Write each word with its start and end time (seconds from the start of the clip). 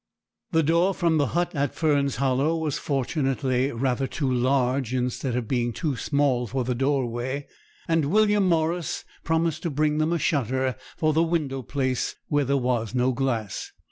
The 0.51 0.63
door 0.63 0.95
from 0.95 1.19
the 1.19 1.27
hut 1.37 1.53
at 1.53 1.75
Fern's 1.75 2.15
Hollow 2.15 2.57
was 2.57 2.79
fortunately 2.79 3.71
rather 3.71 4.07
too 4.07 4.33
large 4.33 4.95
instead 4.95 5.35
of 5.35 5.47
being 5.47 5.71
too 5.73 5.95
small 5.95 6.47
for 6.47 6.63
the 6.63 6.73
doorway; 6.73 7.45
and 7.87 8.05
William 8.05 8.49
Morris 8.49 9.05
promised 9.23 9.61
to 9.61 9.69
bring 9.69 9.99
them 9.99 10.11
a 10.11 10.17
shutter 10.17 10.75
for 10.97 11.13
the 11.13 11.21
window 11.21 11.61
place, 11.61 12.15
where 12.29 12.45
there 12.45 12.57
was 12.57 12.95
no 12.95 13.11
glass. 13.11 13.73